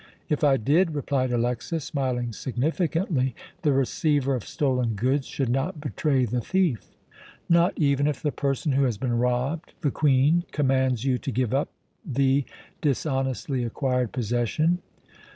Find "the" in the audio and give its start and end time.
3.61-3.71, 6.25-6.41, 8.23-8.31, 9.81-9.91, 12.03-12.45